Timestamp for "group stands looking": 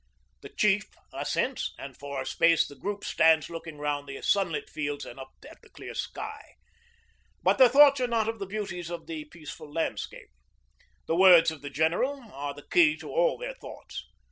2.75-3.77